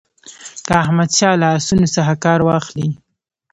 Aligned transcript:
که 0.65 0.73
احمدشاه 0.83 1.35
له 1.41 1.47
آسونو 1.57 1.87
څخه 1.95 2.13
کار 2.25 2.39
واخلي. 2.43 2.87